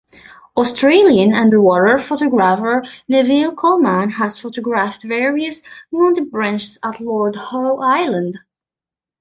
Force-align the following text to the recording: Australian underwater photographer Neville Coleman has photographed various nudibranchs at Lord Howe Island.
Australian 0.57 1.35
underwater 1.35 1.99
photographer 1.99 2.83
Neville 3.07 3.53
Coleman 3.53 4.09
has 4.09 4.39
photographed 4.39 5.03
various 5.03 5.61
nudibranchs 5.93 6.79
at 6.83 6.99
Lord 6.99 7.35
Howe 7.35 7.77
Island. 7.79 8.39